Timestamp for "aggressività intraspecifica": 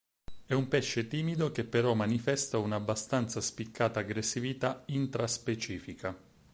3.99-6.17